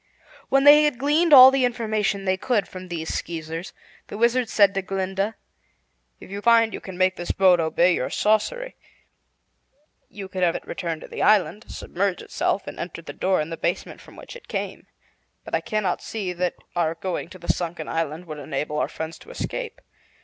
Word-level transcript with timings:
When 0.49 0.63
they 0.63 0.85
had 0.85 0.97
gleaned 0.97 1.31
all 1.31 1.51
the 1.51 1.63
information 1.63 2.25
they 2.25 2.35
could 2.35 2.67
from 2.67 2.87
these 2.87 3.13
Skeezers, 3.13 3.71
the 4.07 4.17
Wizard 4.17 4.49
said 4.49 4.73
to 4.73 4.81
Glinda: 4.81 5.35
"If 6.19 6.31
you 6.31 6.41
find 6.41 6.73
you 6.73 6.81
can 6.81 6.97
make 6.97 7.17
this 7.17 7.29
boat 7.29 7.59
obey 7.59 7.93
your 7.93 8.09
sorcery, 8.09 8.75
you 10.09 10.27
could 10.27 10.41
have 10.41 10.55
it 10.55 10.65
return 10.65 11.01
to 11.01 11.07
the 11.07 11.21
island, 11.21 11.65
submerge 11.69 12.23
itself, 12.23 12.65
and 12.65 12.79
enter 12.79 13.03
the 13.03 13.13
door 13.13 13.41
in 13.41 13.51
the 13.51 13.57
basement 13.57 14.01
from 14.01 14.15
which 14.15 14.35
it 14.35 14.47
came. 14.47 14.87
But 15.45 15.53
I 15.53 15.61
cannot 15.61 16.01
see 16.01 16.33
that 16.33 16.55
our 16.75 16.95
going 16.95 17.29
to 17.29 17.37
the 17.37 17.49
sunken 17.53 17.87
island 17.87 18.25
would 18.25 18.39
enable 18.39 18.79
our 18.79 18.89
friends 18.89 19.19
to 19.19 19.29
escape. 19.29 19.81